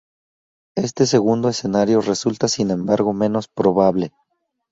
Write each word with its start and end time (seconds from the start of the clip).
Este 0.75 1.05
segundo 1.05 1.47
escenario 1.47 2.01
resulta 2.01 2.47
sin 2.47 2.71
embargo 2.71 3.13
menos 3.13 3.47
probable. 3.47 4.11